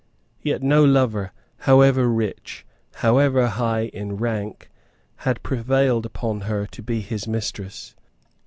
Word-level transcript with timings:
Yet 0.41 0.63
no 0.63 0.83
lover, 0.83 1.31
however 1.59 2.07
rich, 2.09 2.65
however 2.91 3.45
high 3.49 3.91
in 3.93 4.17
rank, 4.17 4.71
had 5.17 5.43
prevailed 5.43 6.07
on 6.23 6.41
her 6.41 6.65
to 6.65 6.81
be 6.81 7.01
his 7.01 7.27
mistress. 7.27 7.95